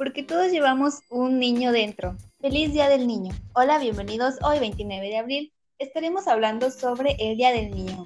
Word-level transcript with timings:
porque 0.00 0.22
todos 0.22 0.50
llevamos 0.50 1.00
un 1.10 1.38
niño 1.38 1.72
dentro. 1.72 2.16
Feliz 2.40 2.72
Día 2.72 2.88
del 2.88 3.06
Niño. 3.06 3.34
Hola, 3.52 3.78
bienvenidos. 3.78 4.36
Hoy 4.42 4.58
29 4.58 5.06
de 5.06 5.18
abril 5.18 5.52
estaremos 5.78 6.26
hablando 6.26 6.70
sobre 6.70 7.16
el 7.18 7.36
Día 7.36 7.52
del 7.52 7.70
Niño. 7.70 8.04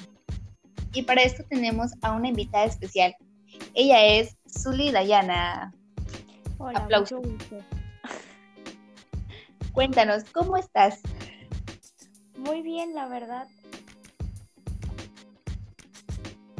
Y 0.92 1.02
para 1.02 1.22
esto 1.22 1.44
tenemos 1.48 1.92
a 2.02 2.10
una 2.10 2.26
invitada 2.26 2.64
especial. 2.64 3.14
Ella 3.74 4.04
es 4.06 4.36
Zuli 4.48 4.90
Dayana. 4.90 5.72
Hola, 6.58 6.80
Aplausos. 6.80 7.20
Cuéntanos, 9.72 10.24
¿cómo 10.32 10.56
estás? 10.56 10.98
Muy 12.36 12.62
bien, 12.62 12.92
la 12.96 13.06
verdad. 13.06 13.46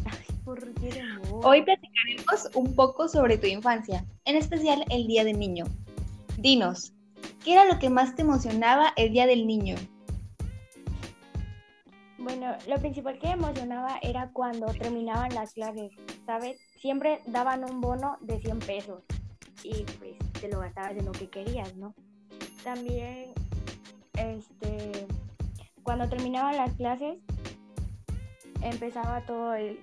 Ay, 0.05 0.37
¿por 0.45 0.73
qué? 0.75 1.03
Hoy 1.43 1.63
platicaremos 1.63 2.49
un 2.55 2.75
poco 2.75 3.09
sobre 3.09 3.37
tu 3.39 3.47
infancia, 3.47 4.05
en 4.25 4.37
especial 4.37 4.85
el 4.91 5.07
Día 5.07 5.25
del 5.25 5.39
Niño. 5.39 5.65
Dinos, 6.39 6.93
¿qué 7.43 7.55
era 7.55 7.65
lo 7.65 7.79
que 7.79 7.91
más 7.91 8.15
te 8.15 8.23
emocionaba 8.23 8.93
el 8.97 9.13
Día 9.13 9.27
del 9.27 9.47
Niño? 9.47 9.75
Bueno, 12.19 12.57
lo 12.69 12.77
principal 12.79 13.19
que 13.19 13.27
me 13.29 13.33
emocionaba 13.33 13.99
era 14.01 14.31
cuando 14.33 14.67
terminaban 14.67 15.35
las 15.35 15.53
clases, 15.53 15.91
¿sabes? 16.25 16.59
Siempre 16.79 17.21
daban 17.27 17.65
un 17.65 17.81
bono 17.81 18.17
de 18.21 18.39
100 18.41 18.59
pesos 18.61 19.03
y 19.65 19.85
pues 19.99 20.17
te 20.41 20.49
lo 20.49 20.61
gastabas 20.61 20.93
en 20.93 21.05
lo 21.05 21.13
que 21.13 21.29
querías, 21.29 21.75
¿no? 21.77 21.95
También, 22.63 23.33
este, 24.17 25.07
cuando 25.83 26.09
terminaban 26.09 26.57
las 26.57 26.73
clases, 26.75 27.19
empezaba 28.63 29.27
todo 29.27 29.55
el, 29.55 29.79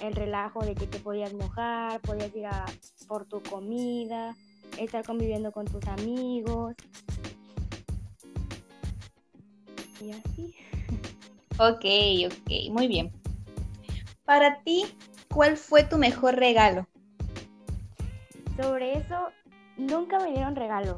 el 0.00 0.14
relajo 0.14 0.64
de 0.64 0.74
que 0.74 0.86
te 0.86 0.98
podías 0.98 1.32
mojar, 1.34 2.00
podías 2.00 2.34
ir 2.34 2.46
a 2.46 2.66
por 3.06 3.24
tu 3.26 3.42
comida, 3.42 4.34
estar 4.78 5.04
conviviendo 5.04 5.52
con 5.52 5.66
tus 5.66 5.84
amigos. 5.86 6.74
Y 10.00 10.10
así. 10.12 10.54
Ok, 11.58 11.84
ok, 12.32 12.72
muy 12.72 12.88
bien. 12.88 13.12
Para 14.24 14.62
ti, 14.62 14.84
¿cuál 15.32 15.56
fue 15.56 15.84
tu 15.84 15.98
mejor 15.98 16.36
regalo? 16.36 16.86
Sobre 18.60 18.98
eso, 18.98 19.28
nunca 19.76 20.18
me 20.18 20.32
dieron 20.32 20.56
regalo, 20.56 20.96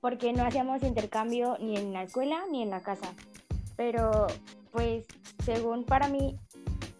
porque 0.00 0.32
no 0.32 0.44
hacíamos 0.44 0.82
intercambio 0.82 1.56
ni 1.60 1.76
en 1.76 1.92
la 1.92 2.02
escuela 2.02 2.44
ni 2.50 2.62
en 2.62 2.70
la 2.70 2.82
casa. 2.82 3.12
Pero, 3.76 4.26
pues, 4.72 5.06
según 5.44 5.84
para 5.84 6.08
mí, 6.08 6.36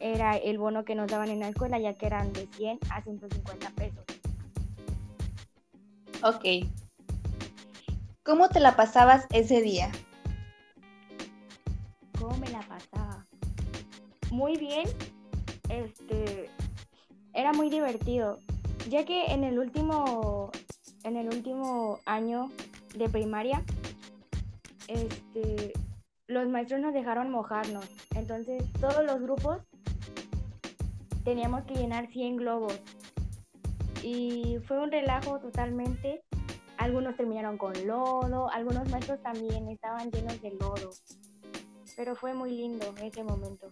era 0.00 0.36
el 0.36 0.58
bono 0.58 0.84
que 0.84 0.94
nos 0.94 1.08
daban 1.08 1.28
en 1.28 1.40
la 1.40 1.48
escuela, 1.48 1.78
ya 1.78 1.94
que 1.94 2.06
eran 2.06 2.32
de 2.32 2.48
100 2.56 2.78
a 2.90 3.02
150 3.02 3.70
pesos. 3.70 4.04
Ok. 6.22 6.66
¿Cómo 8.22 8.48
te 8.48 8.60
la 8.60 8.76
pasabas 8.76 9.26
ese 9.32 9.62
día? 9.62 9.90
¿Cómo 12.18 12.36
me 12.38 12.48
la 12.48 12.60
pasaba? 12.60 13.26
Muy 14.30 14.56
bien, 14.56 14.86
este, 15.68 16.50
era 17.32 17.52
muy 17.52 17.70
divertido, 17.70 18.38
ya 18.88 19.04
que 19.04 19.32
en 19.32 19.44
el 19.44 19.58
último, 19.58 20.50
en 21.04 21.16
el 21.16 21.28
último 21.28 21.98
año 22.06 22.50
de 22.94 23.08
primaria, 23.08 23.64
este, 24.88 25.72
los 26.26 26.48
maestros 26.48 26.80
nos 26.80 26.94
dejaron 26.94 27.30
mojarnos, 27.30 27.86
entonces 28.14 28.62
todos 28.80 29.04
los 29.04 29.20
grupos 29.20 29.58
teníamos 31.24 31.64
que 31.64 31.74
llenar 31.74 32.08
100 32.08 32.36
globos 32.36 32.80
y 34.02 34.58
fue 34.66 34.78
un 34.78 34.90
relajo 34.90 35.38
totalmente. 35.40 36.22
Algunos 36.78 37.16
terminaron 37.16 37.58
con 37.58 37.72
lodo, 37.86 38.50
algunos 38.50 38.88
maestros 38.90 39.20
también 39.22 39.68
estaban 39.68 40.10
llenos 40.10 40.40
de 40.40 40.50
lodo, 40.52 40.90
pero 41.96 42.16
fue 42.16 42.32
muy 42.32 42.52
lindo 42.52 42.94
ese 43.02 43.22
momento. 43.22 43.70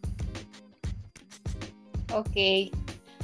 Ok. 2.15 2.73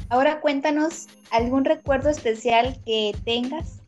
Ahora 0.09 0.41
cuéntanos 0.41 1.09
algún 1.31 1.65
recuerdo 1.65 2.09
especial 2.11 2.81
que 2.85 3.15
tengas. 3.25 3.85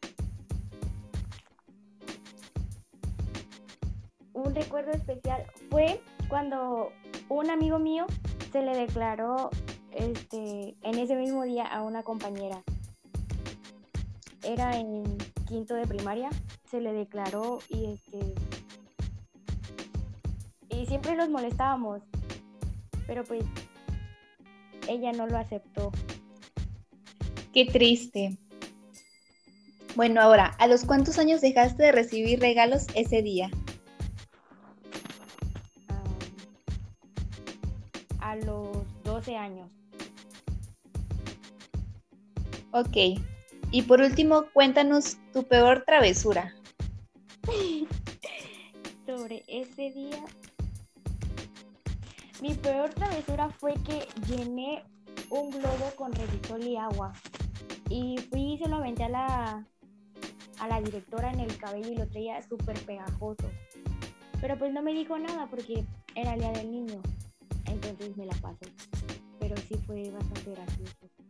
un 4.36 4.54
recuerdo 4.54 4.92
especial 4.92 5.44
fue 5.70 6.00
cuando 6.28 6.92
un 7.28 7.50
amigo 7.50 7.78
mío 7.78 8.06
se 8.52 8.62
le 8.62 8.76
declaró 8.76 9.50
este, 9.96 10.76
en 10.82 10.98
ese 10.98 11.16
mismo 11.16 11.44
día 11.44 11.64
a 11.64 11.82
una 11.82 12.02
compañera. 12.02 12.62
Era 14.42 14.76
en 14.76 15.04
quinto 15.48 15.74
de 15.74 15.86
primaria, 15.86 16.28
se 16.70 16.80
le 16.80 16.92
declaró 16.92 17.58
y 17.68 17.86
este 17.86 18.18
y 20.68 20.86
siempre 20.86 21.16
los 21.16 21.30
molestábamos, 21.30 22.02
pero 23.06 23.24
pues 23.24 23.44
ella 24.88 25.12
no 25.12 25.26
lo 25.26 25.38
aceptó. 25.38 25.90
Qué 27.52 27.64
triste. 27.64 28.36
Bueno, 29.94 30.20
ahora, 30.20 30.54
¿a 30.58 30.66
los 30.66 30.84
cuántos 30.84 31.18
años 31.18 31.40
dejaste 31.40 31.84
de 31.84 31.92
recibir 31.92 32.38
regalos 32.38 32.86
ese 32.94 33.22
día? 33.22 33.50
Ah, 35.88 36.02
a 38.32 38.36
los 38.36 38.84
12 39.04 39.36
años. 39.36 39.70
Ok. 42.76 43.18
Y 43.70 43.82
por 43.82 44.02
último, 44.02 44.44
cuéntanos 44.52 45.16
tu 45.32 45.44
peor 45.44 45.84
travesura. 45.86 46.54
sobre 49.06 49.42
ese 49.48 49.92
día. 49.92 50.22
Mi 52.42 52.52
peor 52.52 52.90
travesura 52.90 53.48
fue 53.48 53.72
que 53.84 54.06
llené 54.28 54.84
un 55.30 55.48
globo 55.48 55.90
con 55.96 56.12
resistol 56.12 56.62
y 56.64 56.76
agua. 56.76 57.14
Y 57.88 58.18
fui 58.28 58.52
y 58.52 58.58
se 58.58 58.68
lo 58.68 58.76
aventé 58.76 59.04
a 59.04 59.08
la, 59.08 59.66
a 60.58 60.68
la 60.68 60.80
directora 60.82 61.32
en 61.32 61.40
el 61.40 61.56
cabello 61.56 61.92
y 61.92 61.96
lo 61.96 62.06
traía 62.08 62.42
súper 62.42 62.78
pegajoso. 62.80 63.50
Pero 64.38 64.58
pues 64.58 64.70
no 64.74 64.82
me 64.82 64.92
dijo 64.92 65.18
nada 65.18 65.46
porque 65.48 65.82
era 66.14 66.34
el 66.34 66.40
día 66.40 66.52
del 66.52 66.70
niño. 66.70 67.00
Entonces 67.64 68.14
me 68.18 68.26
la 68.26 68.34
pasó. 68.34 68.66
Pero 69.40 69.56
sí 69.66 69.76
fue 69.86 70.10
bastante 70.10 70.50
gracioso. 70.50 71.25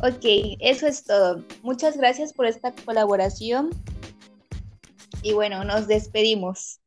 Ok, 0.00 0.24
eso 0.60 0.86
es 0.86 1.04
todo. 1.04 1.42
Muchas 1.62 1.96
gracias 1.96 2.32
por 2.32 2.46
esta 2.46 2.72
colaboración. 2.72 3.70
Y 5.22 5.32
bueno, 5.32 5.64
nos 5.64 5.88
despedimos. 5.88 6.80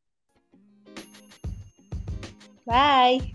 Bye. 2.64 3.32